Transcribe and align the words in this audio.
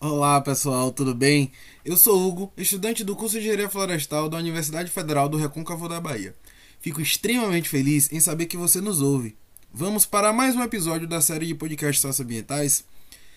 Olá 0.00 0.40
pessoal, 0.40 0.92
tudo 0.92 1.12
bem? 1.12 1.50
Eu 1.84 1.96
sou 1.96 2.24
Hugo, 2.24 2.52
estudante 2.56 3.02
do 3.02 3.16
curso 3.16 3.32
de 3.32 3.40
Engenharia 3.40 3.68
Florestal 3.68 4.28
da 4.28 4.36
Universidade 4.36 4.88
Federal 4.88 5.28
do 5.28 5.36
Recôncavo 5.36 5.88
da 5.88 6.00
Bahia. 6.00 6.36
Fico 6.80 7.00
extremamente 7.00 7.68
feliz 7.68 8.08
em 8.12 8.20
saber 8.20 8.46
que 8.46 8.56
você 8.56 8.80
nos 8.80 9.02
ouve. 9.02 9.34
Vamos 9.74 10.06
para 10.06 10.32
mais 10.32 10.54
um 10.54 10.62
episódio 10.62 11.08
da 11.08 11.20
série 11.20 11.46
de 11.46 11.54
podcasts 11.56 12.00
socioambientais. 12.00 12.84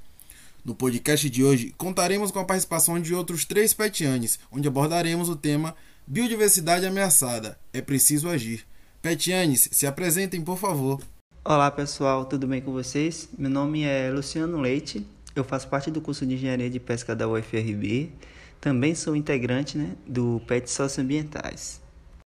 No 0.71 0.77
podcast 0.77 1.29
de 1.29 1.43
hoje, 1.43 1.75
contaremos 1.77 2.31
com 2.31 2.39
a 2.39 2.45
participação 2.45 3.01
de 3.01 3.13
outros 3.13 3.45
três 3.45 3.75
petianes, 3.75 4.39
onde 4.53 4.69
abordaremos 4.69 5.29
o 5.29 5.35
tema 5.35 5.75
Biodiversidade 6.07 6.87
ameaçada. 6.87 7.59
É 7.73 7.83
preciso 7.83 8.29
agir. 8.29 8.65
Petianes, 9.03 9.69
se 9.73 9.85
apresentem, 9.85 10.41
por 10.41 10.57
favor. 10.57 11.03
Olá 11.45 11.73
pessoal, 11.73 12.25
tudo 12.25 12.47
bem 12.47 12.63
com 12.63 12.71
vocês? 12.71 13.29
Meu 13.37 13.51
nome 13.51 13.83
é 13.83 14.13
Luciano 14.13 14.61
Leite, 14.61 15.05
eu 15.35 15.43
faço 15.43 15.69
parte 15.69 15.91
do 15.91 16.01
curso 16.01 16.25
de 16.25 16.35
Engenharia 16.35 16.71
de 16.71 16.79
Pesca 16.79 17.17
da 17.17 17.27
UFRB. 17.27 18.13
Também 18.61 18.95
sou 18.95 19.17
integrante 19.17 19.77
né, 19.77 19.97
do 20.07 20.41
PET 20.47 20.71
Socioambientais. 20.71 21.83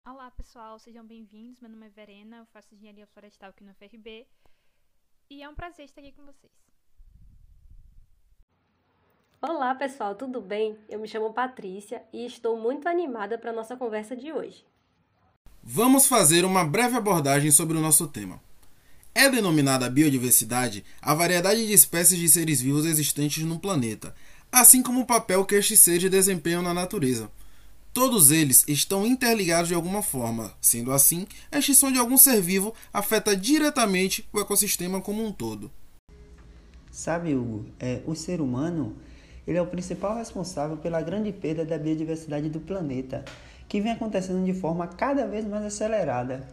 Olá 0.06 0.30
pessoal, 0.32 0.78
sejam 0.80 1.06
bem-vindos. 1.06 1.62
Meu 1.62 1.70
nome 1.70 1.86
é 1.88 1.90
Verena, 1.92 2.40
eu 2.40 2.46
faço 2.48 2.76
Engenharia 2.76 3.08
Florestal 3.08 3.52
aqui 3.52 3.64
no 3.64 3.72
UFRB. 3.72 4.28
E 5.30 5.42
é 5.42 5.48
um 5.48 5.56
prazer 5.56 5.86
estar 5.86 6.02
aqui 6.02 6.12
com 6.12 6.26
vocês. 6.26 6.73
Olá 9.46 9.76
pessoal, 9.76 10.16
tudo 10.16 10.40
bem? 10.40 10.78
Eu 10.88 11.02
me 11.02 11.06
chamo 11.06 11.34
Patrícia 11.34 12.02
e 12.14 12.26
estou 12.26 12.58
muito 12.58 12.88
animada 12.88 13.38
para 13.38 13.52
a 13.52 13.54
nossa 13.54 13.76
conversa 13.76 14.16
de 14.16 14.32
hoje. 14.32 14.64
Vamos 15.62 16.08
fazer 16.08 16.46
uma 16.46 16.64
breve 16.64 16.96
abordagem 16.96 17.52
sobre 17.52 17.78
o 17.78 17.82
nosso 17.82 18.08
tema. 18.08 18.40
É 19.14 19.30
denominada 19.30 19.90
biodiversidade 19.90 20.86
a 21.02 21.14
variedade 21.14 21.68
de 21.68 21.74
espécies 21.74 22.18
de 22.18 22.30
seres 22.30 22.62
vivos 22.62 22.86
existentes 22.86 23.44
no 23.44 23.60
planeta, 23.60 24.16
assim 24.50 24.82
como 24.82 25.02
o 25.02 25.06
papel 25.06 25.44
que 25.44 25.56
estes 25.56 25.82
seres 25.82 26.10
desempenham 26.10 26.62
na 26.62 26.74
natureza. 26.74 27.30
Todos 27.92 28.32
eles 28.32 28.64
estão 28.66 29.06
interligados 29.06 29.68
de 29.68 29.76
alguma 29.76 30.02
forma, 30.02 30.54
sendo 30.62 30.94
assim, 30.94 31.28
a 31.52 31.60
extinção 31.60 31.92
de 31.92 32.00
algum 32.00 32.16
ser 32.16 32.40
vivo 32.40 32.74
afeta 32.94 33.36
diretamente 33.36 34.26
o 34.32 34.40
ecossistema 34.40 35.02
como 35.02 35.22
um 35.22 35.34
todo. 35.34 35.70
Sabe, 36.90 37.36
Hugo, 37.36 37.66
é, 37.78 38.02
o 38.06 38.16
ser 38.16 38.40
humano 38.40 38.96
ele 39.48 39.58
é 39.58 39.62
o 39.62 39.68
principal 39.68 40.16
responsável 40.16 40.78
pela 40.78 41.02
grande 41.02 41.32
perda 41.32 41.66
da 41.66 41.78
biodiversidade 41.78 42.50
do 42.50 42.60
planeta, 42.60 43.24
que 43.68 43.82
vem 43.82 43.92
acontecendo 43.92 44.44
de 44.46 44.54
forma 44.54 44.88
cada 44.88 45.26
vez 45.28 45.46
mais 45.46 45.66
acelerada. 45.66 46.48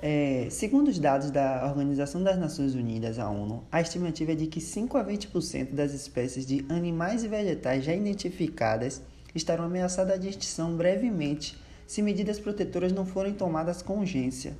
É, 0.00 0.46
segundo 0.48 0.88
os 0.88 0.98
dados 0.98 1.30
da 1.30 1.66
Organização 1.66 2.22
das 2.22 2.38
Nações 2.38 2.74
Unidas, 2.74 3.18
a 3.18 3.28
ONU, 3.28 3.64
a 3.70 3.80
estimativa 3.80 4.30
é 4.30 4.34
de 4.36 4.46
que 4.46 4.60
5 4.60 4.96
a 4.96 5.04
20% 5.04 5.72
das 5.72 5.92
espécies 5.92 6.46
de 6.46 6.64
animais 6.68 7.24
e 7.24 7.28
vegetais 7.28 7.84
já 7.84 7.92
identificadas 7.92 9.02
estarão 9.34 9.64
ameaçadas 9.64 10.20
de 10.20 10.28
extinção 10.28 10.76
brevemente, 10.76 11.58
se 11.84 12.00
medidas 12.00 12.38
protetoras 12.38 12.92
não 12.92 13.04
forem 13.04 13.34
tomadas 13.34 13.82
com 13.82 13.98
urgência. 13.98 14.56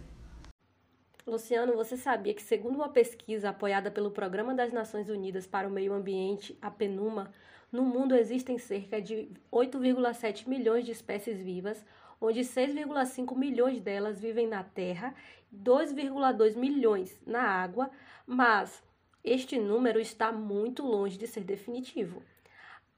Luciano, 1.25 1.77
você 1.77 1.97
sabia 1.97 2.33
que, 2.33 2.43
segundo 2.43 2.77
uma 2.77 2.89
pesquisa 2.89 3.51
apoiada 3.51 3.91
pelo 3.91 4.11
Programa 4.11 4.55
das 4.55 4.73
Nações 4.73 5.09
Unidas 5.11 5.47
para 5.47 5.69
o 5.69 5.71
Meio 5.71 5.93
Ambiente, 5.93 6.57
a 6.61 6.71
PNUMA, 6.71 7.31
no 7.71 7.83
mundo 7.83 8.15
existem 8.15 8.59
cerca 8.59 9.01
de 9.01 9.29
8,7 9.53 10.49
milhões 10.49 10.87
de 10.87 10.93
espécies 10.93 11.41
vivas, 11.41 11.85
onde 12.21 12.41
6,5 12.41 13.37
milhões 13.37 13.81
delas 13.81 14.21
vivem 14.21 14.47
na 14.47 14.65
terra, 14.65 15.15
2,2 15.55 16.57
milhões 16.57 17.21
na 17.27 17.43
água, 17.43 17.91
mas 18.27 18.83
este 19.23 19.59
número 19.59 20.01
está 20.01 20.33
muito 20.33 20.83
longe 20.83 21.19
de 21.19 21.27
ser 21.27 21.45
definitivo. 21.45 22.23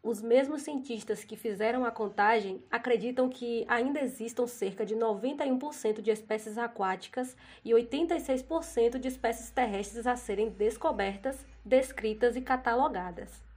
Os 0.02 0.22
mesmos 0.22 0.62
cientistas 0.62 1.24
que 1.24 1.36
fizeram 1.36 1.84
a 1.84 1.90
contagem 1.90 2.64
acreditam 2.70 3.28
que 3.28 3.66
ainda 3.68 4.00
existam 4.00 4.46
cerca 4.46 4.86
de 4.86 4.94
91% 4.94 6.00
de 6.00 6.10
espécies 6.10 6.56
aquáticas 6.56 7.36
e 7.62 7.72
86% 7.72 8.98
de 8.98 9.08
espécies 9.08 9.50
terrestres 9.50 10.06
a 10.06 10.16
serem 10.16 10.48
descobertas, 10.48 11.44
descritas 11.64 12.34
e 12.34 12.40
catalogadas. 12.40 13.49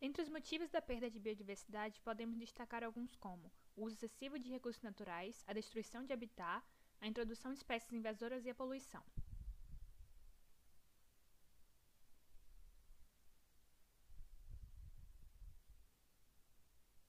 Entre 0.00 0.22
os 0.22 0.28
motivos 0.28 0.70
da 0.70 0.80
perda 0.80 1.10
de 1.10 1.18
biodiversidade, 1.18 2.00
podemos 2.04 2.38
destacar 2.38 2.84
alguns 2.84 3.16
como 3.16 3.50
o 3.74 3.84
uso 3.84 3.96
excessivo 3.96 4.38
de 4.38 4.48
recursos 4.48 4.80
naturais, 4.80 5.42
a 5.44 5.52
destruição 5.52 6.04
de 6.04 6.12
habitat, 6.12 6.64
a 7.00 7.08
introdução 7.08 7.52
de 7.52 7.58
espécies 7.58 7.92
invasoras 7.92 8.44
e 8.44 8.50
a 8.50 8.54
poluição. 8.54 9.02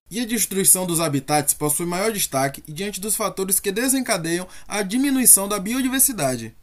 E 0.10 0.20
a 0.20 0.26
destruição 0.26 0.88
dos 0.88 1.00
habitats 1.00 1.54
possui 1.54 1.86
maior 1.86 2.12
destaque 2.12 2.64
diante 2.64 3.00
dos 3.00 3.16
fatores 3.16 3.60
que 3.60 3.72
desencadeiam 3.72 4.48
a 4.68 4.82
diminuição 4.82 5.48
da 5.48 5.60
biodiversidade. 5.60 6.56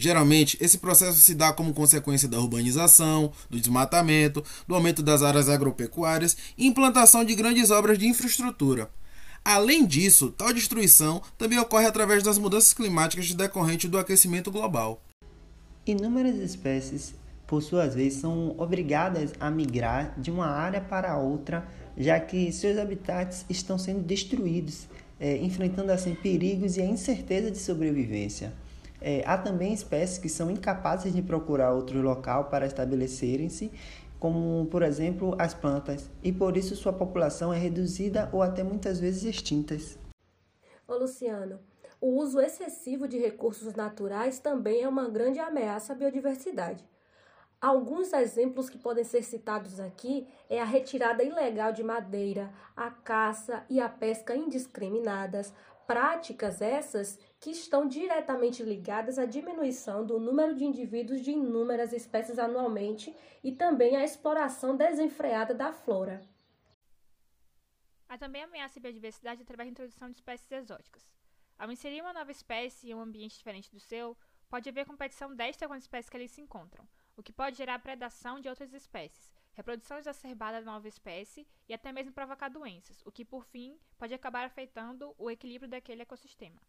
Geralmente, 0.00 0.56
esse 0.60 0.78
processo 0.78 1.18
se 1.18 1.34
dá 1.34 1.52
como 1.52 1.74
consequência 1.74 2.28
da 2.28 2.38
urbanização, 2.38 3.32
do 3.50 3.58
desmatamento, 3.58 4.44
do 4.64 4.76
aumento 4.76 5.02
das 5.02 5.22
áreas 5.24 5.48
agropecuárias 5.48 6.36
e 6.56 6.68
implantação 6.68 7.24
de 7.24 7.34
grandes 7.34 7.72
obras 7.72 7.98
de 7.98 8.06
infraestrutura. 8.06 8.88
Além 9.44 9.84
disso, 9.84 10.30
tal 10.30 10.52
destruição 10.52 11.20
também 11.36 11.58
ocorre 11.58 11.86
através 11.86 12.22
das 12.22 12.38
mudanças 12.38 12.72
climáticas 12.72 13.34
decorrentes 13.34 13.90
do 13.90 13.98
aquecimento 13.98 14.52
global. 14.52 15.02
Inúmeras 15.84 16.36
espécies, 16.36 17.12
por 17.44 17.60
sua 17.60 17.88
vez, 17.88 18.14
são 18.14 18.54
obrigadas 18.56 19.32
a 19.40 19.50
migrar 19.50 20.14
de 20.16 20.30
uma 20.30 20.46
área 20.46 20.80
para 20.80 21.18
outra, 21.18 21.66
já 21.96 22.20
que 22.20 22.52
seus 22.52 22.78
habitats 22.78 23.44
estão 23.50 23.76
sendo 23.76 24.02
destruídos, 24.04 24.86
é, 25.18 25.38
enfrentando 25.38 25.90
assim 25.90 26.14
perigos 26.14 26.76
e 26.76 26.82
a 26.82 26.86
incerteza 26.86 27.50
de 27.50 27.58
sobrevivência. 27.58 28.52
É, 29.00 29.22
há 29.26 29.38
também 29.38 29.72
espécies 29.72 30.18
que 30.18 30.28
são 30.28 30.50
incapazes 30.50 31.12
de 31.12 31.22
procurar 31.22 31.72
outro 31.72 32.00
local 32.00 32.46
para 32.46 32.66
estabelecerem-se, 32.66 33.70
como, 34.18 34.66
por 34.66 34.82
exemplo, 34.82 35.36
as 35.38 35.54
plantas, 35.54 36.10
e 36.22 36.32
por 36.32 36.56
isso 36.56 36.74
sua 36.74 36.92
população 36.92 37.52
é 37.52 37.58
reduzida 37.58 38.28
ou 38.32 38.42
até 38.42 38.64
muitas 38.64 38.98
vezes 38.98 39.22
extintas. 39.22 39.96
Ô 40.86 40.96
Luciano, 40.96 41.60
o 42.00 42.16
uso 42.16 42.40
excessivo 42.40 43.06
de 43.06 43.18
recursos 43.18 43.74
naturais 43.74 44.38
também 44.38 44.82
é 44.82 44.88
uma 44.88 45.08
grande 45.08 45.38
ameaça 45.38 45.92
à 45.92 45.96
biodiversidade. 45.96 46.84
Alguns 47.60 48.12
exemplos 48.12 48.70
que 48.70 48.78
podem 48.78 49.02
ser 49.02 49.24
citados 49.24 49.80
aqui 49.80 50.28
é 50.48 50.60
a 50.60 50.64
retirada 50.64 51.24
ilegal 51.24 51.72
de 51.72 51.82
madeira, 51.82 52.52
a 52.76 52.88
caça 52.88 53.64
e 53.68 53.80
a 53.80 53.88
pesca 53.88 54.36
indiscriminadas, 54.36 55.52
práticas 55.84 56.62
essas 56.62 57.18
que 57.40 57.50
estão 57.50 57.86
diretamente 57.86 58.62
ligadas 58.62 59.18
à 59.18 59.24
diminuição 59.24 60.04
do 60.04 60.18
número 60.18 60.54
de 60.54 60.64
indivíduos 60.64 61.20
de 61.20 61.30
inúmeras 61.30 61.92
espécies 61.92 62.38
anualmente 62.38 63.14
e 63.44 63.52
também 63.52 63.96
à 63.96 64.04
exploração 64.04 64.76
desenfreada 64.76 65.54
da 65.54 65.72
flora. 65.72 66.20
Há 68.08 68.18
também 68.18 68.42
ameaça 68.42 68.78
à 68.78 68.82
biodiversidade 68.82 69.42
através 69.42 69.68
da 69.68 69.72
introdução 69.72 70.08
de 70.10 70.16
espécies 70.16 70.50
exóticas. 70.50 71.06
Ao 71.56 71.70
inserir 71.70 72.00
uma 72.00 72.12
nova 72.12 72.30
espécie 72.30 72.90
em 72.90 72.94
um 72.94 73.00
ambiente 73.00 73.36
diferente 73.36 73.70
do 73.70 73.78
seu, 73.78 74.16
pode 74.48 74.68
haver 74.68 74.86
competição 74.86 75.34
desta 75.34 75.68
com 75.68 75.74
as 75.74 75.82
espécies 75.82 76.08
que 76.08 76.16
ali 76.16 76.28
se 76.28 76.40
encontram, 76.40 76.88
o 77.16 77.22
que 77.22 77.32
pode 77.32 77.56
gerar 77.56 77.78
predação 77.80 78.40
de 78.40 78.48
outras 78.48 78.72
espécies, 78.72 79.32
reprodução 79.52 79.98
exacerbada 79.98 80.60
da 80.60 80.72
nova 80.72 80.88
espécie 80.88 81.46
e 81.68 81.74
até 81.74 81.92
mesmo 81.92 82.12
provocar 82.12 82.48
doenças, 82.48 83.02
o 83.04 83.12
que 83.12 83.24
por 83.24 83.44
fim 83.44 83.78
pode 83.98 84.14
acabar 84.14 84.44
afetando 84.44 85.14
o 85.18 85.30
equilíbrio 85.30 85.68
daquele 85.68 86.02
ecossistema. 86.02 86.60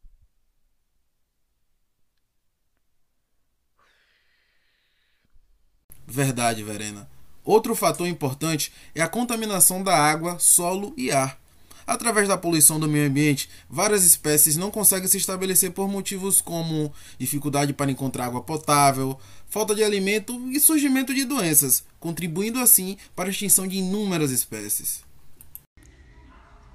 Verdade, 6.10 6.64
Verena. 6.64 7.08
Outro 7.46 7.76
fator 7.76 8.08
importante 8.08 8.74
é 8.96 9.02
a 9.02 9.08
contaminação 9.08 9.84
da 9.84 9.96
água, 9.96 10.40
solo 10.40 10.94
e 10.98 11.12
ar. 11.12 11.40
Através 11.86 12.28
da 12.28 12.38
poluição 12.38 12.80
do 12.80 12.88
meio 12.88 13.08
ambiente, 13.08 13.50
várias 13.70 14.04
espécies 14.04 14.58
não 14.58 14.70
conseguem 14.70 15.08
se 15.08 15.18
estabelecer 15.18 15.72
por 15.72 15.88
motivos 15.88 16.42
como 16.42 16.92
dificuldade 17.18 17.74
para 17.74 17.92
encontrar 17.92 18.26
água 18.26 18.42
potável, 18.42 19.20
falta 19.48 19.74
de 19.74 19.84
alimento 19.84 20.34
e 20.52 20.60
surgimento 20.60 21.14
de 21.14 21.26
doenças, 21.26 21.84
contribuindo 22.00 22.60
assim 22.60 22.98
para 23.16 23.30
a 23.30 23.32
extinção 23.32 23.68
de 23.68 23.78
inúmeras 23.78 24.32
espécies. 24.32 25.04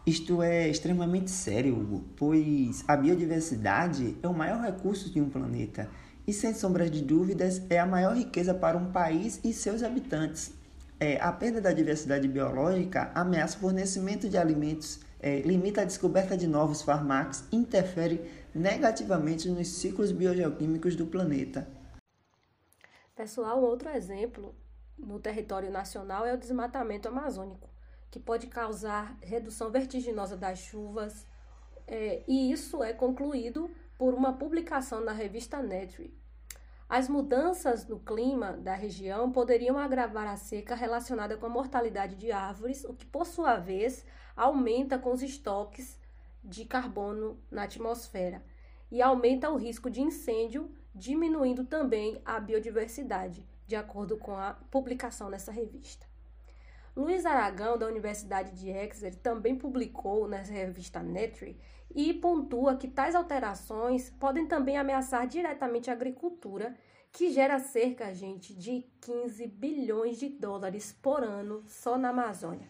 Isto 0.06 0.42
é 0.42 0.68
extremamente 0.68 1.30
sério, 1.30 1.78
Hugo, 1.78 2.04
pois 2.16 2.84
a 2.86 2.96
biodiversidade 2.96 4.16
é 4.22 4.28
o 4.28 4.34
maior 4.34 4.60
recurso 4.60 5.10
de 5.10 5.20
um 5.20 5.30
planeta 5.30 5.88
e, 6.26 6.32
sem 6.32 6.54
sombra 6.54 6.88
de 6.88 7.02
dúvidas, 7.02 7.62
é 7.68 7.78
a 7.78 7.86
maior 7.86 8.16
riqueza 8.16 8.54
para 8.54 8.78
um 8.78 8.90
país 8.90 9.40
e 9.44 9.52
seus 9.52 9.82
habitantes. 9.82 10.52
É, 10.98 11.20
a 11.20 11.32
perda 11.32 11.60
da 11.60 11.72
diversidade 11.72 12.26
biológica 12.28 13.10
ameaça 13.14 13.56
o 13.56 13.60
fornecimento 13.60 14.28
de 14.28 14.38
alimentos, 14.38 15.00
é, 15.20 15.40
limita 15.40 15.82
a 15.82 15.84
descoberta 15.84 16.36
de 16.36 16.46
novos 16.46 16.82
fármacos, 16.82 17.44
interfere 17.50 18.30
negativamente 18.54 19.48
nos 19.48 19.68
ciclos 19.68 20.12
biogeoquímicos 20.12 20.94
do 20.94 21.06
planeta. 21.06 21.68
Pessoal, 23.16 23.60
um 23.60 23.64
outro 23.64 23.88
exemplo 23.90 24.54
no 24.96 25.18
território 25.18 25.70
nacional 25.70 26.24
é 26.24 26.34
o 26.34 26.38
desmatamento 26.38 27.08
amazônico 27.08 27.68
que 28.10 28.20
pode 28.20 28.46
causar 28.46 29.18
redução 29.20 29.72
vertiginosa 29.72 30.36
das 30.36 30.60
chuvas, 30.60 31.26
é, 31.86 32.22
e 32.28 32.52
isso 32.52 32.82
é 32.82 32.92
concluído 32.92 33.68
por 33.98 34.14
uma 34.14 34.32
publicação 34.32 35.00
na 35.00 35.12
revista 35.12 35.62
Nature. 35.62 36.14
As 36.88 37.08
mudanças 37.08 37.86
no 37.86 37.98
clima 37.98 38.52
da 38.52 38.74
região 38.74 39.32
poderiam 39.32 39.78
agravar 39.78 40.26
a 40.28 40.36
seca 40.36 40.74
relacionada 40.74 41.36
com 41.36 41.46
a 41.46 41.48
mortalidade 41.48 42.14
de 42.14 42.30
árvores, 42.30 42.84
o 42.84 42.94
que, 42.94 43.06
por 43.06 43.26
sua 43.26 43.56
vez, 43.56 44.04
aumenta 44.36 44.98
com 44.98 45.12
os 45.12 45.22
estoques 45.22 45.98
de 46.42 46.64
carbono 46.64 47.40
na 47.50 47.62
atmosfera 47.62 48.44
e 48.90 49.00
aumenta 49.00 49.50
o 49.50 49.56
risco 49.56 49.90
de 49.90 50.02
incêndio, 50.02 50.70
diminuindo 50.94 51.64
também 51.64 52.20
a 52.24 52.38
biodiversidade, 52.38 53.44
de 53.66 53.74
acordo 53.74 54.16
com 54.16 54.36
a 54.36 54.54
publicação 54.70 55.30
nessa 55.30 55.50
revista. 55.50 56.06
Luiz 56.96 57.26
Aragão, 57.26 57.76
da 57.76 57.88
Universidade 57.88 58.52
de 58.52 58.70
Exeter, 58.70 59.16
também 59.16 59.56
publicou 59.56 60.28
na 60.28 60.36
revista 60.36 61.02
Nature 61.02 61.58
e 61.92 62.14
pontua 62.14 62.76
que 62.76 62.86
tais 62.86 63.16
alterações 63.16 64.10
podem 64.10 64.46
também 64.46 64.76
ameaçar 64.76 65.26
diretamente 65.26 65.90
a 65.90 65.92
agricultura, 65.92 66.72
que 67.10 67.32
gera 67.32 67.58
cerca, 67.58 68.14
gente, 68.14 68.54
de 68.54 68.86
15 69.00 69.44
bilhões 69.48 70.18
de 70.18 70.28
dólares 70.28 70.96
por 71.02 71.24
ano 71.24 71.64
só 71.66 71.98
na 71.98 72.10
Amazônia. 72.10 72.68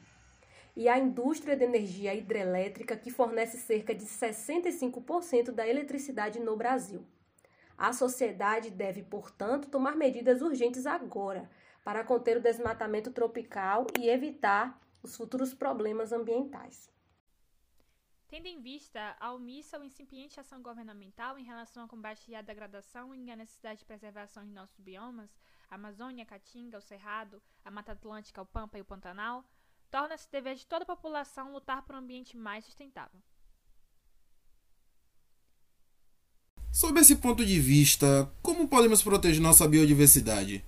E 0.74 0.88
a 0.88 0.98
indústria 0.98 1.54
de 1.54 1.64
energia 1.64 2.14
hidrelétrica, 2.14 2.96
que 2.96 3.10
fornece 3.10 3.58
cerca 3.58 3.94
de 3.94 4.06
65% 4.06 5.50
da 5.50 5.68
eletricidade 5.68 6.40
no 6.40 6.56
Brasil. 6.56 7.04
A 7.76 7.92
sociedade 7.92 8.70
deve, 8.70 9.02
portanto, 9.02 9.68
tomar 9.68 9.94
medidas 9.96 10.40
urgentes 10.40 10.86
agora 10.86 11.46
para 11.84 12.02
conter 12.02 12.38
o 12.38 12.42
desmatamento 12.42 13.12
tropical 13.12 13.86
e 14.00 14.08
evitar 14.08 14.80
os 15.02 15.14
futuros 15.14 15.52
problemas 15.52 16.12
ambientais. 16.12 16.90
Tendo 18.26 18.46
em 18.46 18.60
vista 18.60 19.14
a 19.20 19.32
omissa 19.32 19.78
ou 19.78 19.84
incipiente 19.84 20.40
ação 20.40 20.62
governamental 20.62 21.38
em 21.38 21.44
relação 21.44 21.82
ao 21.82 21.88
combate 21.88 22.34
à 22.34 22.40
degradação 22.40 23.14
e 23.14 23.30
à 23.30 23.36
necessidade 23.36 23.80
de 23.80 23.84
preservação 23.84 24.44
de 24.44 24.50
nossos 24.50 24.80
biomas, 24.80 25.30
a 25.70 25.74
Amazônia, 25.74 26.24
a 26.24 26.26
Caatinga, 26.26 26.78
o 26.78 26.82
Cerrado, 26.82 27.40
a 27.64 27.70
Mata 27.70 27.92
Atlântica, 27.92 28.42
o 28.42 28.46
Pampa 28.46 28.78
e 28.78 28.80
o 28.80 28.84
Pantanal, 28.84 29.44
torna-se 29.90 30.28
dever 30.32 30.56
de 30.56 30.66
toda 30.66 30.82
a 30.84 30.86
população 30.86 31.52
lutar 31.52 31.82
por 31.82 31.94
um 31.94 31.98
ambiente 31.98 32.36
mais 32.36 32.64
sustentável. 32.64 33.20
Sob 36.72 36.98
esse 36.98 37.16
ponto 37.16 37.44
de 37.46 37.60
vista, 37.60 38.28
como 38.42 38.66
podemos 38.66 39.00
proteger 39.00 39.40
nossa 39.40 39.68
biodiversidade? 39.68 40.64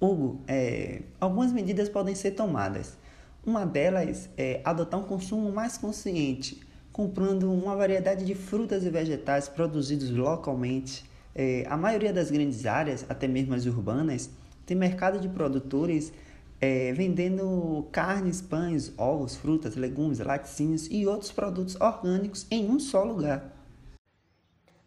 Hugo, 0.00 0.40
é, 0.46 1.02
algumas 1.20 1.52
medidas 1.52 1.88
podem 1.88 2.14
ser 2.14 2.32
tomadas. 2.32 2.96
Uma 3.44 3.64
delas 3.64 4.28
é 4.36 4.60
adotar 4.64 5.00
um 5.00 5.04
consumo 5.04 5.50
mais 5.50 5.76
consciente, 5.76 6.60
comprando 6.92 7.52
uma 7.52 7.74
variedade 7.74 8.24
de 8.24 8.34
frutas 8.34 8.84
e 8.84 8.90
vegetais 8.90 9.48
produzidos 9.48 10.10
localmente. 10.10 11.04
É, 11.34 11.64
a 11.68 11.76
maioria 11.76 12.12
das 12.12 12.30
grandes 12.30 12.64
áreas, 12.66 13.04
até 13.08 13.26
mesmo 13.26 13.54
as 13.54 13.66
urbanas, 13.66 14.30
tem 14.64 14.76
mercado 14.76 15.18
de 15.18 15.28
produtores 15.28 16.12
é, 16.60 16.92
vendendo 16.92 17.88
carnes, 17.92 18.40
pães, 18.42 18.92
ovos, 18.96 19.36
frutas, 19.36 19.76
legumes, 19.76 20.18
laticínios 20.18 20.88
e 20.90 21.06
outros 21.06 21.32
produtos 21.32 21.76
orgânicos 21.80 22.46
em 22.50 22.68
um 22.68 22.78
só 22.78 23.04
lugar. 23.04 23.52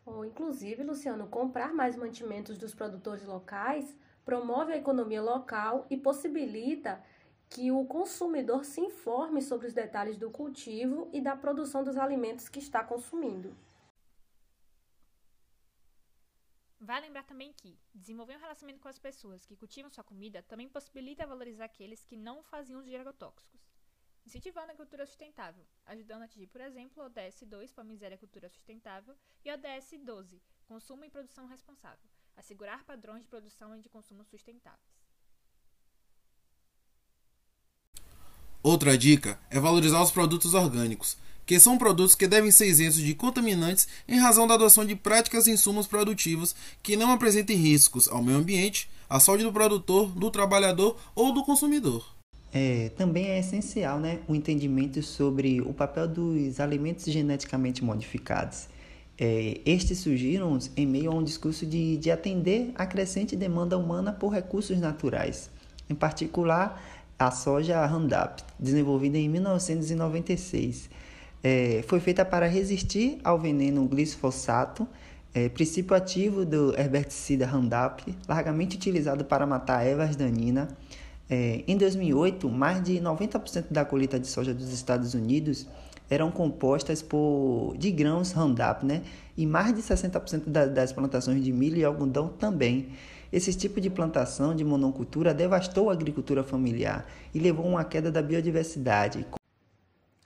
Ou, 0.06 0.26
inclusive, 0.26 0.84
Luciano, 0.84 1.28
comprar 1.28 1.74
mais 1.74 1.96
mantimentos 1.96 2.58
dos 2.58 2.74
produtores 2.74 3.26
locais 3.26 3.86
promove 4.26 4.74
a 4.74 4.78
economia 4.78 5.22
local 5.22 5.86
e 5.90 5.98
possibilita 5.98 7.04
que 7.50 7.72
o 7.72 7.86
consumidor 7.86 8.64
se 8.64 8.80
informe 8.80 9.42
sobre 9.42 9.68
os 9.68 9.74
detalhes 9.74 10.18
do 10.18 10.32
cultivo 10.32 11.10
e 11.12 11.20
da 11.20 11.36
produção 11.36 11.84
dos 11.84 11.98
alimentos 11.98 12.48
que 12.48 12.60
está 12.60 12.84
consumindo. 12.84 13.56
Vale 16.80 17.06
lembrar 17.06 17.24
também 17.24 17.54
que 17.54 17.78
desenvolver 17.94 18.38
um 18.38 18.40
relacionamento 18.40 18.82
com 18.82 18.88
as 18.88 18.98
pessoas 18.98 19.46
que 19.46 19.56
cultivam 19.56 19.92
sua 19.92 20.04
comida 20.04 20.42
também 20.42 20.68
possibilita 20.68 21.28
valorizar 21.28 21.66
aqueles 21.66 22.04
que 22.04 22.18
não 22.18 22.42
faziam 22.42 22.80
uso 22.80 22.90
de 22.90 22.96
agrotóxicos, 22.96 23.62
incentivando 24.26 24.68
a 24.68 24.70
agricultura 24.72 25.06
sustentável, 25.06 25.64
ajudando 25.86 26.24
a 26.24 26.26
atingir, 26.26 26.48
por 26.48 26.62
exemplo, 26.62 27.04
o 27.04 27.06
ODS 27.06 27.44
2 27.44 27.72
para 27.72 27.84
a 27.84 27.86
miséria 27.86 28.18
cultura 28.18 28.50
sustentável 28.50 29.16
e 29.46 29.52
o 29.52 29.54
ODS 29.54 29.92
12, 30.04 30.42
consumo 30.66 31.06
e 31.06 31.10
produção 31.12 31.46
responsável, 31.46 32.10
assegurar 32.42 32.84
padrões 32.84 33.22
de 33.22 33.28
produção 33.28 33.76
e 33.76 33.80
de 33.80 33.88
consumo 33.88 34.26
sustentáveis. 34.26 34.82
Outra 38.64 38.98
dica 38.98 39.40
é 39.50 39.60
valorizar 39.60 40.02
os 40.02 40.12
produtos 40.12 40.56
orgânicos, 40.56 41.18
que 41.46 41.60
são 41.60 41.78
produtos 41.78 42.16
que 42.16 42.28
devem 42.28 42.52
ser 42.52 42.68
isentos 42.68 42.98
de 42.98 43.14
contaminantes 43.14 43.88
em 44.08 44.20
razão 44.20 44.48
da 44.48 44.56
adoção 44.56 44.86
de 44.86 44.96
práticas 44.96 45.46
e 45.46 45.52
insumos 45.52 45.88
produtivos 45.88 46.56
que 46.82 46.96
não 46.96 47.12
apresentem 47.12 47.58
riscos 47.58 48.08
ao 48.08 48.24
meio 48.24 48.38
ambiente, 48.38 48.90
à 49.08 49.20
saúde 49.20 49.44
do 49.44 49.54
produtor, 49.54 50.10
do 50.10 50.32
trabalhador 50.32 50.98
ou 51.16 51.32
do 51.32 51.44
consumidor. 51.44 52.16
É, 52.54 52.90
também 52.98 53.28
é 53.28 53.40
essencial 53.40 54.00
né, 54.00 54.20
o 54.28 54.36
entendimento 54.36 55.02
sobre 55.02 55.62
o 55.62 55.74
papel 55.74 56.08
dos 56.08 56.60
alimentos 56.60 57.06
geneticamente 57.06 57.84
modificados 57.84 58.68
é, 59.24 59.62
estes 59.68 60.00
surgiram 60.00 60.58
em 60.76 60.88
meio 60.88 61.12
a 61.12 61.14
um 61.14 61.24
discurso 61.24 61.64
de, 61.64 61.96
de 61.98 62.10
atender 62.10 62.72
a 62.74 62.88
crescente 62.88 63.36
demanda 63.36 63.78
humana 63.78 64.12
por 64.12 64.30
recursos 64.30 64.80
naturais, 64.80 65.52
em 65.88 65.94
particular 65.94 66.84
a 67.20 67.30
soja 67.30 67.86
Roundup, 67.86 68.42
desenvolvida 68.60 69.20
em 69.20 69.30
1996. 69.30 70.90
É, 71.44 71.84
foi 71.88 72.00
feita 72.00 72.26
para 72.26 72.48
resistir 72.48 73.20
ao 73.24 73.38
veneno 73.38 73.88
glifosato, 73.88 74.88
é, 75.36 75.48
princípio 75.50 75.96
ativo 75.96 76.44
do 76.44 76.76
herbeticida 76.76 77.46
Roundup, 77.46 78.04
largamente 78.28 78.76
utilizado 78.76 79.24
para 79.24 79.46
matar 79.46 79.86
ervas 79.86 80.16
daninhas. 80.16 80.68
É, 81.30 81.64
em 81.68 81.78
2008, 81.78 82.50
mais 82.50 82.82
de 82.82 83.00
90% 83.00 83.66
da 83.70 83.86
colheita 83.86 84.20
de 84.20 84.26
soja 84.26 84.52
dos 84.52 84.74
Estados 84.74 85.14
Unidos 85.14 85.68
eram 86.12 86.30
compostas 86.30 87.02
por 87.02 87.74
de 87.78 87.90
grãos 87.90 88.34
Roundup, 88.34 88.86
né? 88.86 89.02
E 89.38 89.48
mais 89.48 89.74
de 89.74 89.82
60% 89.82 90.50
da, 90.50 90.66
das 90.66 90.92
plantações 90.92 91.42
de 91.42 91.54
milho 91.54 91.78
e 91.78 91.86
algodão 91.86 92.28
também. 92.28 92.92
Esse 93.32 93.58
tipo 93.58 93.80
de 93.80 93.90
plantação 93.90 94.54
de 94.54 94.66
monocultura 94.66 95.34
devastou 95.34 95.90
a 95.90 95.94
agricultura 95.94 96.44
familiar 96.44 97.10
e 97.34 97.40
levou 97.40 97.66
a 97.66 97.70
uma 97.70 97.86
queda 97.86 98.12
da 98.12 98.22
biodiversidade. 98.22 99.26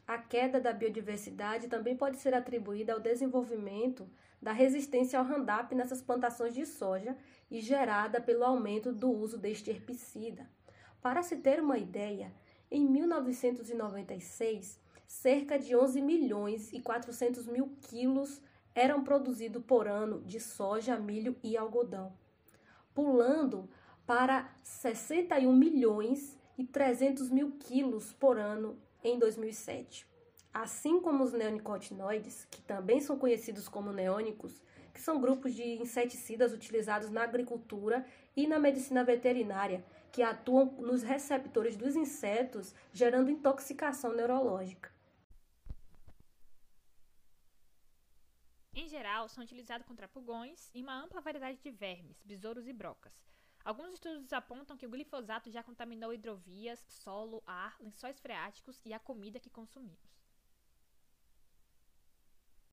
A 0.08 0.18
queda 0.18 0.60
da 0.60 0.74
biodiversidade 0.74 1.68
também 1.68 1.96
pode 1.96 2.18
ser 2.18 2.34
atribuída 2.34 2.94
ao 2.94 3.00
desenvolvimento 3.00 4.10
da 4.42 4.52
resistência 4.52 5.20
ao 5.20 5.26
Roundup 5.26 5.76
nessas 5.76 6.02
plantações 6.02 6.56
de 6.56 6.66
soja 6.66 7.16
e 7.52 7.62
gerada 7.62 8.20
pelo 8.20 8.44
aumento 8.44 8.92
do 8.92 9.12
uso 9.12 9.38
deste 9.38 9.70
herbicida. 9.70 10.50
Para 11.00 11.22
se 11.22 11.36
ter 11.36 11.60
uma 11.60 11.78
ideia, 11.78 12.32
em 12.72 12.84
1996, 12.90 14.84
cerca 15.08 15.58
de 15.58 15.76
11 15.76 16.02
milhões 16.02 16.72
e 16.74 16.82
400 16.82 17.46
mil 17.48 17.76
quilos 17.82 18.42
eram 18.74 19.04
produzidos 19.04 19.64
por 19.64 19.88
ano 19.88 20.22
de 20.22 20.40
soja, 20.40 20.98
milho 20.98 21.36
e 21.42 21.56
algodão, 21.56 22.12
pulando 22.94 23.70
para 24.06 24.54
61 24.62 25.56
milhões 25.56 26.38
e 26.58 26.66
300 26.66 27.30
mil 27.30 27.52
quilos 27.54 28.12
por 28.14 28.38
ano 28.38 28.78
em 29.04 29.18
2007. 29.18 30.06
Assim 30.54 31.02
como 31.02 31.24
os 31.24 31.34
neonicotinoides, 31.34 32.46
que 32.50 32.62
também 32.62 33.02
são 33.02 33.18
conhecidos 33.18 33.68
como 33.68 33.92
neônicos, 33.92 34.62
que 34.94 35.02
são 35.02 35.20
grupos 35.20 35.54
de 35.54 35.64
inseticidas 35.82 36.54
utilizados 36.54 37.10
na 37.10 37.24
agricultura 37.24 38.06
e 38.36 38.48
na 38.48 38.58
medicina 38.58 39.04
veterinária, 39.04 39.84
que 40.12 40.24
atuam 40.24 40.68
nos 40.80 41.04
receptores 41.04 41.76
dos 41.76 41.98
insetos, 41.98 42.74
gerando 42.94 43.30
intoxicação 43.30 44.14
neurológica. 44.14 44.95
Em 48.76 48.90
geral, 48.90 49.30
são 49.30 49.42
utilizados 49.42 49.88
contra 49.88 50.06
pulgões 50.06 50.70
e 50.74 50.84
uma 50.84 51.02
ampla 51.02 51.22
variedade 51.22 51.58
de 51.64 51.72
vermes, 51.72 52.18
besouros 52.26 52.68
e 52.68 52.74
brocas. 52.74 53.14
Alguns 53.64 53.94
estudos 53.94 54.34
apontam 54.34 54.76
que 54.76 54.86
o 54.86 54.90
glifosato 54.90 55.50
já 55.50 55.64
contaminou 55.64 56.14
hidrovias, 56.14 56.86
solo, 56.90 57.42
ar, 57.48 57.78
lençóis 57.80 58.20
freáticos 58.20 58.82
e 58.84 58.94
a 58.94 59.00
comida 59.00 59.40
que 59.40 59.50
consumimos. 59.50 59.98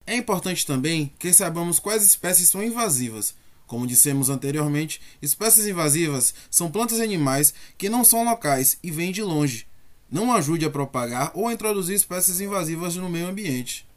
É 0.06 0.14
importante 0.14 0.64
também 0.64 1.08
que 1.18 1.32
saibamos 1.32 1.80
quais 1.80 2.04
espécies 2.04 2.48
são 2.48 2.62
invasivas. 2.62 3.36
Como 3.66 3.86
dissemos 3.86 4.30
anteriormente, 4.30 5.02
espécies 5.20 5.66
invasivas 5.66 6.32
são 6.48 6.70
plantas 6.70 6.98
e 6.98 7.02
animais 7.02 7.52
que 7.76 7.90
não 7.90 8.04
são 8.04 8.24
locais 8.24 8.78
e 8.84 8.90
vêm 8.92 9.10
de 9.10 9.22
longe. 9.22 9.66
Não 10.08 10.32
ajude 10.32 10.64
a 10.64 10.70
propagar 10.70 11.32
ou 11.34 11.48
a 11.48 11.52
introduzir 11.52 11.96
espécies 11.96 12.40
invasivas 12.40 12.94
no 12.94 13.10
meio 13.10 13.26
ambiente. 13.26 13.87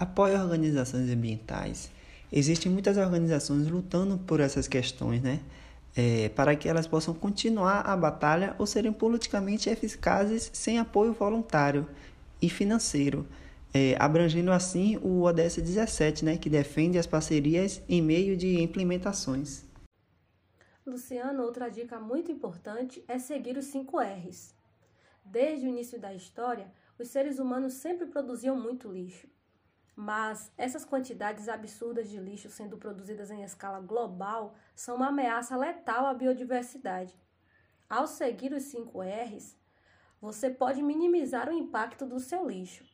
Apoio 0.00 0.40
organizações 0.40 1.08
ambientais. 1.08 1.90
Existem 2.32 2.72
muitas 2.72 2.96
organizações 2.96 3.68
lutando 3.68 4.18
por 4.18 4.40
essas 4.40 4.66
questões, 4.66 5.22
né? 5.22 5.38
É, 5.96 6.28
para 6.30 6.56
que 6.56 6.68
elas 6.68 6.86
possam 6.86 7.14
continuar 7.14 7.80
a 7.80 7.96
batalha 7.96 8.56
ou 8.58 8.66
serem 8.66 8.92
politicamente 8.92 9.68
eficazes 9.68 10.50
sem 10.52 10.78
apoio 10.78 11.12
voluntário 11.12 11.86
e 12.40 12.48
financeiro 12.48 13.26
é, 13.72 13.96
abrangendo 13.98 14.50
assim 14.50 14.96
o 14.98 15.22
ODS 15.22 15.56
17, 15.56 16.24
né, 16.24 16.36
que 16.36 16.50
defende 16.50 16.98
as 16.98 17.06
parcerias 17.06 17.80
em 17.88 18.02
meio 18.02 18.36
de 18.36 18.60
implementações. 18.60 19.64
Luciano, 20.84 21.42
outra 21.42 21.68
dica 21.68 22.00
muito 22.00 22.32
importante 22.32 23.04
é 23.06 23.18
seguir 23.18 23.56
os 23.56 23.66
5 23.66 24.00
R's. 24.00 24.54
Desde 25.24 25.66
o 25.66 25.68
início 25.68 26.00
da 26.00 26.12
história, 26.12 26.66
os 26.98 27.08
seres 27.08 27.38
humanos 27.38 27.74
sempre 27.74 28.06
produziam 28.06 28.58
muito 28.58 28.90
lixo. 28.90 29.28
Mas 29.94 30.50
essas 30.56 30.84
quantidades 30.84 31.48
absurdas 31.48 32.08
de 32.08 32.18
lixo 32.18 32.48
sendo 32.48 32.78
produzidas 32.78 33.30
em 33.30 33.42
escala 33.42 33.80
global 33.80 34.54
são 34.74 34.96
uma 34.96 35.08
ameaça 35.08 35.56
letal 35.56 36.06
à 36.06 36.14
biodiversidade. 36.14 37.14
Ao 37.88 38.06
seguir 38.06 38.52
os 38.52 38.62
5 38.64 39.02
R's, 39.02 39.56
você 40.20 40.50
pode 40.50 40.82
minimizar 40.82 41.48
o 41.48 41.52
impacto 41.52 42.04
do 42.06 42.20
seu 42.20 42.48
lixo. 42.48 42.84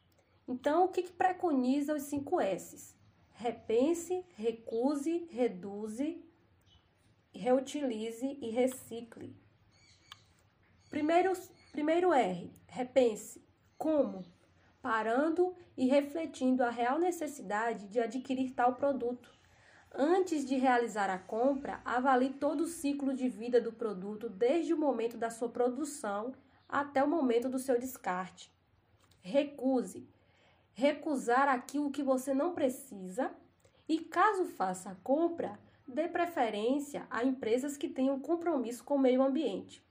Então, 0.46 0.84
o 0.84 0.88
que, 0.88 1.02
que 1.02 1.12
preconiza 1.12 1.94
os 1.94 2.04
cinco 2.04 2.40
S's? 2.40 2.94
Repense, 3.32 4.24
recuse, 4.36 5.26
reduze, 5.30 6.24
reutilize 7.34 8.38
e 8.40 8.50
recicle. 8.50 9.36
Primeiro, 10.88 11.32
primeiro 11.72 12.12
R, 12.12 12.50
repense. 12.68 13.44
Como? 13.76 14.24
Parando 14.86 15.52
e 15.76 15.88
refletindo 15.88 16.62
a 16.62 16.70
real 16.70 16.96
necessidade 16.96 17.88
de 17.88 17.98
adquirir 17.98 18.52
tal 18.52 18.76
produto. 18.76 19.28
Antes 19.92 20.46
de 20.46 20.54
realizar 20.54 21.10
a 21.10 21.18
compra, 21.18 21.80
avalie 21.84 22.34
todo 22.34 22.60
o 22.60 22.68
ciclo 22.68 23.12
de 23.12 23.28
vida 23.28 23.60
do 23.60 23.72
produto, 23.72 24.28
desde 24.28 24.72
o 24.72 24.78
momento 24.78 25.16
da 25.16 25.28
sua 25.28 25.48
produção 25.48 26.32
até 26.68 27.02
o 27.02 27.08
momento 27.08 27.48
do 27.48 27.58
seu 27.58 27.80
descarte. 27.80 28.48
Recuse 29.20 30.08
recusar 30.72 31.48
aquilo 31.48 31.90
que 31.90 32.04
você 32.04 32.32
não 32.32 32.54
precisa 32.54 33.34
e, 33.88 33.98
caso 33.98 34.44
faça 34.44 34.90
a 34.90 34.94
compra, 34.94 35.58
dê 35.84 36.06
preferência 36.06 37.08
a 37.10 37.24
empresas 37.24 37.76
que 37.76 37.88
tenham 37.88 38.20
compromisso 38.20 38.84
com 38.84 38.94
o 38.94 39.00
meio 39.00 39.20
ambiente. 39.20 39.84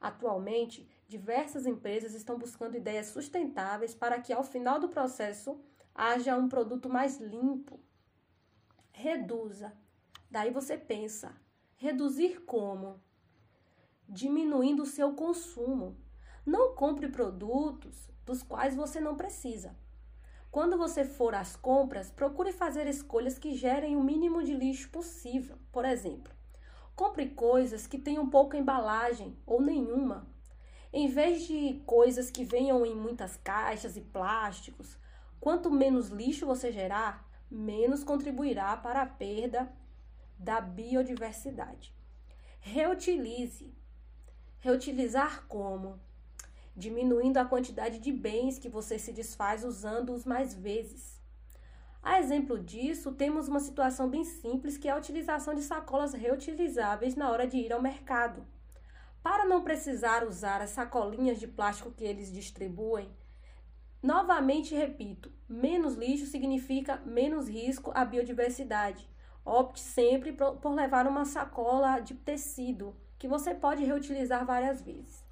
Atualmente, 0.00 0.88
diversas 1.08 1.66
empresas 1.66 2.14
estão 2.14 2.38
buscando 2.38 2.76
ideias 2.76 3.06
sustentáveis 3.06 3.94
para 3.94 4.20
que, 4.20 4.32
ao 4.32 4.42
final 4.42 4.80
do 4.80 4.88
processo, 4.88 5.60
haja 5.94 6.36
um 6.36 6.48
produto 6.48 6.88
mais 6.88 7.18
limpo. 7.18 7.80
Reduza. 8.92 9.72
Daí 10.30 10.50
você 10.50 10.76
pensa: 10.76 11.34
reduzir 11.76 12.40
como? 12.44 13.00
Diminuindo 14.08 14.82
o 14.82 14.86
seu 14.86 15.14
consumo. 15.14 15.96
Não 16.44 16.74
compre 16.74 17.08
produtos 17.08 18.08
dos 18.24 18.42
quais 18.42 18.74
você 18.74 19.00
não 19.00 19.16
precisa. 19.16 19.76
Quando 20.50 20.78
você 20.78 21.04
for 21.04 21.34
às 21.34 21.54
compras, 21.54 22.10
procure 22.10 22.52
fazer 22.52 22.86
escolhas 22.86 23.38
que 23.38 23.54
gerem 23.54 23.96
o 23.96 24.02
mínimo 24.02 24.42
de 24.42 24.54
lixo 24.54 24.88
possível. 24.90 25.58
Por 25.70 25.84
exemplo, 25.84 26.32
compre 26.94 27.28
coisas 27.30 27.86
que 27.86 27.98
tenham 27.98 28.30
pouca 28.30 28.56
embalagem 28.56 29.36
ou 29.44 29.60
nenhuma. 29.60 30.26
Em 30.98 31.08
vez 31.08 31.46
de 31.46 31.82
coisas 31.84 32.30
que 32.30 32.42
venham 32.42 32.86
em 32.86 32.94
muitas 32.94 33.36
caixas 33.36 33.98
e 33.98 34.00
plásticos, 34.00 34.96
quanto 35.38 35.70
menos 35.70 36.08
lixo 36.08 36.46
você 36.46 36.72
gerar, 36.72 37.22
menos 37.50 38.02
contribuirá 38.02 38.74
para 38.78 39.02
a 39.02 39.06
perda 39.06 39.70
da 40.38 40.58
biodiversidade. 40.58 41.94
Reutilize. 42.60 43.74
Reutilizar 44.58 45.44
como? 45.46 46.00
diminuindo 46.74 47.36
a 47.36 47.44
quantidade 47.44 47.98
de 47.98 48.10
bens 48.10 48.58
que 48.58 48.70
você 48.70 48.98
se 48.98 49.12
desfaz 49.12 49.64
usando-os 49.64 50.24
mais 50.24 50.54
vezes. 50.54 51.20
A 52.02 52.20
exemplo 52.20 52.58
disso, 52.58 53.12
temos 53.12 53.48
uma 53.48 53.60
situação 53.60 54.08
bem 54.08 54.24
simples 54.24 54.78
que 54.78 54.88
é 54.88 54.92
a 54.92 54.96
utilização 54.96 55.54
de 55.54 55.62
sacolas 55.62 56.14
reutilizáveis 56.14 57.14
na 57.14 57.30
hora 57.30 57.46
de 57.46 57.58
ir 57.58 57.70
ao 57.70 57.82
mercado. 57.82 58.55
Para 59.26 59.44
não 59.44 59.64
precisar 59.64 60.24
usar 60.24 60.62
as 60.62 60.70
sacolinhas 60.70 61.40
de 61.40 61.48
plástico 61.48 61.90
que 61.90 62.04
eles 62.04 62.30
distribuem, 62.30 63.10
novamente 64.00 64.72
repito: 64.72 65.32
menos 65.48 65.96
lixo 65.96 66.26
significa 66.26 67.02
menos 67.04 67.48
risco 67.48 67.90
à 67.92 68.04
biodiversidade. 68.04 69.10
Opte 69.44 69.80
sempre 69.80 70.32
por 70.32 70.72
levar 70.72 71.08
uma 71.08 71.24
sacola 71.24 71.98
de 71.98 72.14
tecido 72.14 72.94
que 73.18 73.26
você 73.26 73.52
pode 73.52 73.84
reutilizar 73.84 74.46
várias 74.46 74.80
vezes. 74.80 75.24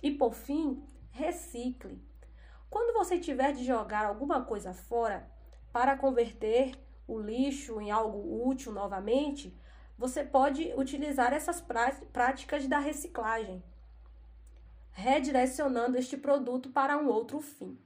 E 0.00 0.12
por 0.12 0.32
fim, 0.32 0.80
recicle. 1.10 2.00
Quando 2.70 2.96
você 2.96 3.18
tiver 3.18 3.50
de 3.50 3.64
jogar 3.64 4.06
alguma 4.06 4.44
coisa 4.44 4.72
fora 4.72 5.28
para 5.72 5.98
converter 5.98 6.78
o 7.04 7.18
lixo 7.18 7.80
em 7.80 7.90
algo 7.90 8.46
útil 8.48 8.70
novamente, 8.70 9.52
você 9.98 10.22
pode 10.22 10.72
utilizar 10.76 11.32
essas 11.32 11.60
práticas 12.12 12.68
da 12.68 12.78
reciclagem, 12.78 13.60
redirecionando 14.92 15.98
este 15.98 16.16
produto 16.16 16.70
para 16.70 16.96
um 16.96 17.08
outro 17.08 17.40
fim. 17.40 17.76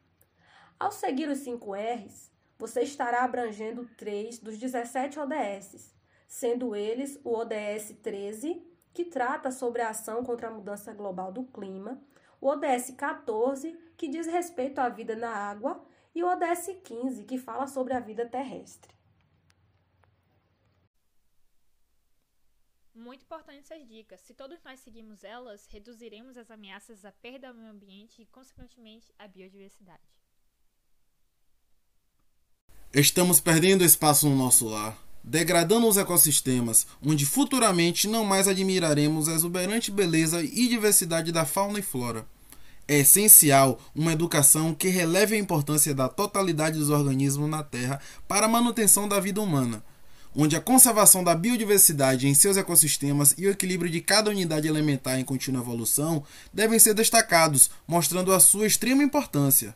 Ao 0.78 0.92
seguir 0.92 1.28
os 1.31 1.38
5 1.38 1.75
R's, 1.75 2.31
você 2.59 2.83
estará 2.83 3.25
abrangendo 3.25 3.88
três 3.97 4.38
dos 4.38 4.59
17 4.59 5.19
ODS, 5.19 5.95
sendo 6.28 6.76
eles 6.76 7.19
o 7.25 7.35
ODS 7.35 7.97
13, 8.02 8.62
que 8.92 9.07
trata 9.07 9.50
sobre 9.50 9.81
a 9.81 9.88
ação 9.88 10.23
contra 10.23 10.49
a 10.49 10.52
mudança 10.52 10.92
global 10.92 11.33
do 11.33 11.45
clima, 11.45 11.99
o 12.40 12.49
ODS 12.49 12.90
14, 12.97 13.75
que 13.97 14.07
diz 14.07 14.26
respeito 14.26 14.81
à 14.81 14.88
vida 14.90 15.16
na 15.16 15.31
água, 15.31 15.83
e 16.14 16.23
o 16.23 16.26
ODS 16.26 16.76
15, 16.85 17.25
que 17.25 17.38
fala 17.38 17.66
sobre 17.66 17.95
a 17.95 18.00
vida 18.00 18.26
terrestre. 18.26 18.91
Muito 22.94 23.22
importantes 23.22 23.70
essas 23.70 23.88
dicas. 23.88 24.20
Se 24.20 24.34
todos 24.34 24.62
nós 24.62 24.80
seguirmos 24.80 25.25
elas, 25.25 25.66
reduziremos 25.66 26.37
as 26.37 26.50
ameaças 26.50 27.04
à 27.04 27.12
perda 27.12 27.49
ao 27.49 27.54
meio 27.54 27.70
ambiente 27.70 28.20
e, 28.20 28.26
consequentemente, 28.26 29.12
à 29.18 29.26
biodiversidade. 29.26 30.02
Estamos 32.92 33.40
perdendo 33.40 33.84
espaço 33.84 34.28
no 34.28 34.37
nosso 34.37 34.68
lar 34.68 34.99
degradando 35.25 35.87
os 35.87 35.96
ecossistemas, 35.96 36.87
onde 37.04 37.25
futuramente 37.25 38.08
não 38.08 38.25
mais 38.25 38.49
admiraremos 38.49 39.28
a 39.28 39.34
exuberante 39.34 39.90
beleza 39.90 40.42
e 40.42 40.68
diversidade 40.68 41.30
da 41.30 41.44
fauna 41.44 41.78
e 41.78 41.82
flora. 41.82 42.26
É 42.88 42.99
essencial 42.99 43.80
uma 43.94 44.12
educação 44.12 44.75
que 44.75 44.88
releve 44.88 45.37
a 45.37 45.38
importância 45.38 45.94
da 45.94 46.08
totalidade 46.08 46.78
dos 46.78 46.90
organismos 46.90 47.49
na 47.49 47.62
Terra 47.62 48.00
para 48.26 48.46
a 48.46 48.49
manutenção 48.49 49.08
da 49.08 49.20
vida 49.20 49.40
humana, 49.40 49.84
onde 50.34 50.56
a 50.56 50.60
conservação 50.60 51.22
da 51.22 51.34
biodiversidade 51.34 52.26
em 52.26 52.34
seus 52.34 52.56
ecossistemas 52.56 53.34
e 53.36 53.46
o 53.46 53.50
equilíbrio 53.50 53.90
de 53.90 54.00
cada 54.00 54.30
unidade 54.30 54.68
elementar 54.68 55.18
em 55.18 55.24
contínua 55.24 55.62
evolução 55.62 56.22
devem 56.52 56.78
ser 56.78 56.94
destacados, 56.94 57.70
mostrando 57.86 58.32
a 58.32 58.40
sua 58.40 58.66
extrema 58.66 59.02
importância. 59.02 59.74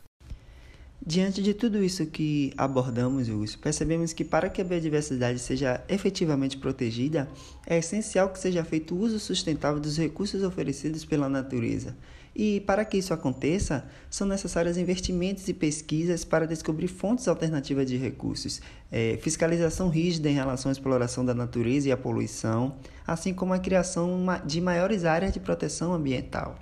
Diante 1.05 1.41
de 1.41 1.53
tudo 1.53 1.83
isso 1.83 2.05
que 2.07 2.51
abordamos, 2.57 3.29
Hugo, 3.29 3.45
percebemos 3.59 4.11
que 4.13 4.25
para 4.25 4.49
que 4.49 4.59
a 4.59 4.63
biodiversidade 4.63 5.39
seja 5.39 5.81
efetivamente 5.87 6.57
protegida, 6.57 7.29
é 7.65 7.77
essencial 7.77 8.29
que 8.29 8.39
seja 8.39 8.63
feito 8.63 8.97
uso 8.97 9.19
sustentável 9.19 9.79
dos 9.79 9.97
recursos 9.97 10.43
oferecidos 10.43 11.05
pela 11.05 11.29
natureza 11.29 11.95
E 12.39 12.61
para 12.61 12.85
que 12.85 12.99
isso 12.99 13.15
aconteça, 13.15 13.89
são 14.11 14.27
necessários 14.27 14.77
investimentos 14.77 15.47
e 15.47 15.55
pesquisas 15.55 16.23
para 16.23 16.45
descobrir 16.45 16.87
fontes 16.87 17.27
alternativas 17.27 17.87
de 17.87 17.97
recursos, 17.97 18.61
é, 18.91 19.17
fiscalização 19.17 19.89
rígida 19.89 20.29
em 20.29 20.35
relação 20.35 20.69
à 20.69 20.71
exploração 20.71 21.25
da 21.25 21.33
natureza 21.33 21.89
e 21.89 21.91
à 21.91 21.97
poluição, 21.97 22.77
assim 23.07 23.33
como 23.33 23.55
a 23.55 23.59
criação 23.59 24.23
de 24.45 24.61
maiores 24.61 25.03
áreas 25.03 25.33
de 25.33 25.39
proteção 25.39 25.91
ambiental. 25.93 26.53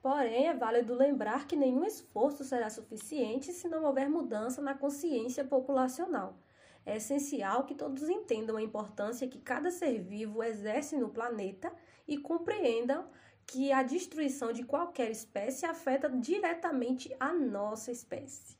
Porém, 0.00 0.48
é 0.48 0.54
válido 0.54 0.94
lembrar 0.94 1.46
que 1.46 1.54
nenhum 1.54 1.84
esforço 1.84 2.44
será 2.44 2.70
suficiente 2.70 3.52
se 3.52 3.68
não 3.68 3.84
houver 3.84 4.08
mudança 4.08 4.62
na 4.62 4.72
consciência 4.72 5.44
populacional. 5.44 6.38
É 6.86 6.96
essencial 6.96 7.64
que 7.64 7.74
todos 7.74 8.08
entendam 8.08 8.56
a 8.56 8.62
importância 8.62 9.28
que 9.28 9.38
cada 9.38 9.70
ser 9.70 10.00
vivo 10.00 10.42
exerce 10.42 10.96
no 10.96 11.10
planeta 11.10 11.70
e 12.08 12.16
compreendam 12.16 13.04
que 13.46 13.72
a 13.72 13.82
destruição 13.82 14.52
de 14.52 14.64
qualquer 14.64 15.10
espécie 15.10 15.66
afeta 15.66 16.08
diretamente 16.08 17.14
a 17.20 17.32
nossa 17.32 17.90
espécie. 17.90 18.56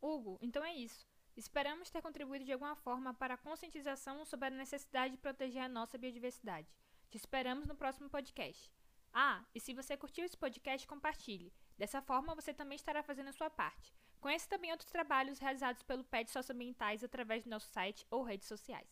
Hugo, 0.00 0.38
então 0.40 0.64
é 0.64 0.74
isso. 0.74 1.06
Esperamos 1.36 1.90
ter 1.90 2.00
contribuído 2.00 2.44
de 2.44 2.52
alguma 2.52 2.76
forma 2.76 3.12
para 3.12 3.34
a 3.34 3.38
conscientização 3.38 4.24
sobre 4.24 4.46
a 4.46 4.50
necessidade 4.50 5.12
de 5.12 5.18
proteger 5.18 5.62
a 5.62 5.68
nossa 5.68 5.98
biodiversidade. 5.98 6.72
Te 7.10 7.16
esperamos 7.16 7.66
no 7.66 7.74
próximo 7.74 8.08
podcast. 8.08 8.72
Ah, 9.12 9.44
e 9.54 9.60
se 9.60 9.74
você 9.74 9.96
curtiu 9.96 10.24
esse 10.24 10.36
podcast, 10.36 10.86
compartilhe. 10.86 11.52
Dessa 11.76 12.00
forma, 12.00 12.34
você 12.34 12.54
também 12.54 12.76
estará 12.76 13.02
fazendo 13.02 13.28
a 13.28 13.32
sua 13.32 13.50
parte. 13.50 13.94
Conheça 14.26 14.48
também 14.48 14.72
outros 14.72 14.90
trabalhos 14.90 15.38
realizados 15.38 15.84
pelo 15.84 16.02
PET 16.02 16.32
Socioambientais 16.32 17.04
através 17.04 17.44
do 17.44 17.50
nosso 17.50 17.68
site 17.68 18.04
ou 18.10 18.24
redes 18.24 18.48
sociais. 18.48 18.88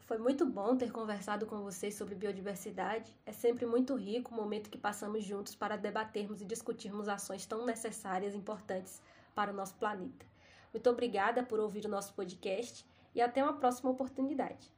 Foi 0.00 0.18
muito 0.18 0.44
bom 0.44 0.76
ter 0.76 0.90
conversado 0.90 1.46
com 1.46 1.62
vocês 1.62 1.94
sobre 1.94 2.16
biodiversidade. 2.16 3.16
É 3.24 3.30
sempre 3.30 3.64
muito 3.64 3.94
rico 3.94 4.32
o 4.32 4.36
momento 4.36 4.68
que 4.68 4.76
passamos 4.76 5.22
juntos 5.22 5.54
para 5.54 5.76
debatermos 5.76 6.42
e 6.42 6.44
discutirmos 6.44 7.08
ações 7.08 7.46
tão 7.46 7.64
necessárias 7.64 8.34
e 8.34 8.36
importantes 8.36 9.00
para 9.36 9.52
o 9.52 9.54
nosso 9.54 9.76
planeta. 9.76 10.26
Muito 10.72 10.90
obrigada 10.90 11.44
por 11.44 11.60
ouvir 11.60 11.86
o 11.86 11.88
nosso 11.88 12.12
podcast 12.14 12.84
e 13.14 13.22
até 13.22 13.40
uma 13.40 13.52
próxima 13.52 13.88
oportunidade. 13.88 14.68